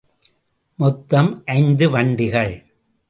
மொத்தம் 0.75 1.41
ஐந்து 1.45 1.89
வண்டிகள். 1.89 2.65